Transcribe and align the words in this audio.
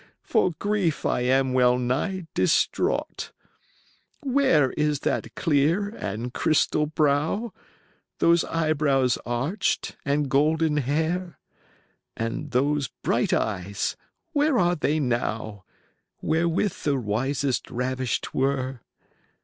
For 0.23 0.53
grief 0.57 1.05
I 1.05 1.19
am 1.19 1.53
well 1.53 1.77
nigh 1.77 2.25
distraught. 2.33 3.31
40 4.23 4.35
VI."Where 4.35 4.71
is 4.71 5.01
that 5.01 5.35
clear 5.35 5.89
and 5.89 6.33
crystal 6.33 6.87
brow? 6.87 7.53
Those 8.17 8.43
eyebrows 8.45 9.19
arched 9.27 9.97
and 10.03 10.27
golden 10.27 10.77
hair? 10.77 11.37
And 12.17 12.49
those 12.49 12.87
bright 13.03 13.31
eyes, 13.31 13.95
where 14.33 14.57
are 14.57 14.75
they 14.75 14.99
now, 14.99 15.65
Wherewith 16.19 16.81
the 16.81 16.99
wisest 16.99 17.69
ravished 17.69 18.33
were? 18.33 18.81